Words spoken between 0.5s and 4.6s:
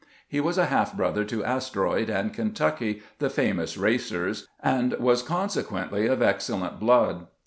a half brother to" Asteroid" and" Kentucky," the famous racers,